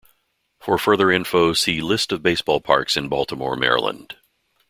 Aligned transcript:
For 0.59 0.79
further 0.79 1.11
info 1.11 1.53
see 1.53 1.79
List 1.79 2.11
of 2.11 2.23
baseball 2.23 2.59
parks 2.59 2.97
in 2.97 3.07
Baltimore, 3.07 3.55
Maryland. 3.55 4.17